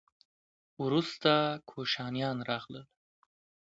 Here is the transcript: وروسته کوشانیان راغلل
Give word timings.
وروسته 0.83 1.31
کوشانیان 1.69 2.37
راغلل 2.49 2.85